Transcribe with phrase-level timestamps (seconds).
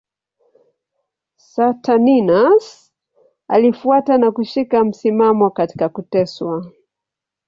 [1.37, 2.91] Saturninus
[3.47, 6.65] alifuata na kushika msimamo katika kuteswa.